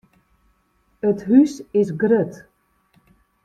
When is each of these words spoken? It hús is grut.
It 1.09 1.19
hús 1.27 1.53
is 1.83 1.89
grut. 2.05 2.33